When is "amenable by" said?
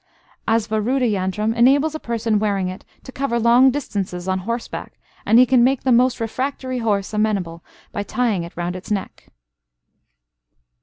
7.13-8.01